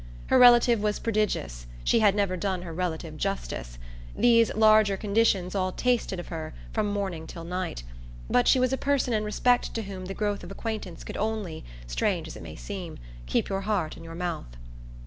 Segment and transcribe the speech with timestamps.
[0.29, 3.77] Her relative was prodigious she had never done her relative justice.
[4.17, 7.83] These larger conditions all tasted of her, from morning till night;
[8.27, 11.63] but she was a person in respect to whom the growth of acquaintance could only
[11.85, 14.47] strange as it might seem keep your heart in your mouth.